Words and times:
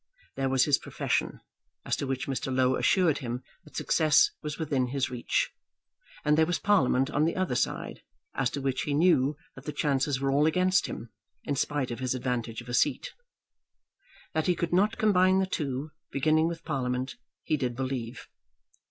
There 0.35 0.49
was 0.49 0.65
his 0.65 0.79
profession, 0.79 1.41
as 1.85 1.95
to 1.97 2.07
which 2.07 2.25
Mr. 2.25 2.51
Low 2.51 2.75
assured 2.75 3.19
him 3.19 3.43
that 3.63 3.75
success 3.75 4.31
was 4.41 4.57
within 4.57 4.87
his 4.87 5.11
reach; 5.11 5.51
and 6.25 6.35
there 6.35 6.47
was 6.47 6.57
Parliament 6.57 7.11
on 7.11 7.25
the 7.25 7.35
other 7.35 7.53
side, 7.53 8.01
as 8.33 8.49
to 8.49 8.61
which 8.61 8.81
he 8.81 8.95
knew 8.95 9.37
that 9.53 9.65
the 9.65 9.71
chances 9.71 10.19
were 10.19 10.31
all 10.31 10.47
against 10.47 10.87
him, 10.87 11.11
in 11.43 11.55
spite 11.55 11.91
of 11.91 11.99
his 11.99 12.15
advantage 12.15 12.61
of 12.61 12.69
a 12.69 12.73
seat. 12.73 13.13
That 14.33 14.47
he 14.47 14.55
could 14.55 14.73
not 14.73 14.97
combine 14.97 15.37
the 15.37 15.45
two, 15.45 15.91
beginning 16.11 16.47
with 16.47 16.65
Parliament, 16.65 17.17
he 17.43 17.55
did 17.55 17.75
believe. 17.75 18.27